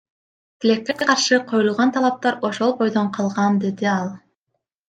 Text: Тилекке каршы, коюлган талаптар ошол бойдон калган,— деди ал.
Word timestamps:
Тилекке 0.59 0.93
каршы, 1.01 1.37
коюлган 1.51 1.89
талаптар 1.95 2.33
ошол 2.49 2.71
бойдон 2.79 3.07
калган,— 3.15 3.53
деди 3.63 3.85
ал. 3.99 4.07